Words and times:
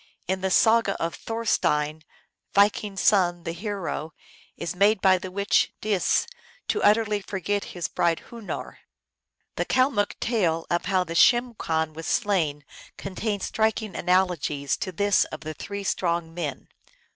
In 0.27 0.41
the 0.41 0.49
saga 0.49 0.99
of 0.99 1.13
Thorstein, 1.13 2.01
Viking 2.55 2.93
s 2.93 3.01
son 3.01 3.43
the 3.43 3.51
hero, 3.51 4.13
is 4.57 4.75
made 4.75 4.99
by 4.99 5.19
the 5.19 5.29
witch 5.29 5.71
Dis 5.79 6.25
to 6.69 6.81
utterly 6.81 7.21
forget 7.21 7.65
his 7.65 7.87
bride 7.87 8.23
Hunoor. 8.31 8.79
The 9.57 9.65
Kalmuk 9.65 10.15
tale 10.19 10.65
of 10.71 10.85
How 10.85 11.03
the 11.03 11.13
Schimm 11.13 11.53
Khan 11.53 11.93
was 11.93 12.07
Slain 12.07 12.65
contains 12.97 13.45
striking 13.45 13.95
analogies 13.95 14.75
to 14.77 14.91
this 14.91 15.25
of 15.25 15.41
the 15.41 15.53
Three 15.53 15.83
Strong 15.83 16.33
Men. 16.33 16.67